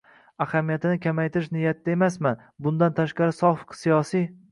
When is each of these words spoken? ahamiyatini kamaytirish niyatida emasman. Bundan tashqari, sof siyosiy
ahamiyatini 0.43 1.01
kamaytirish 1.01 1.51
niyatida 1.57 1.93
emasman. 1.95 2.39
Bundan 2.69 2.95
tashqari, 3.01 3.37
sof 3.41 3.63
siyosiy 3.83 4.27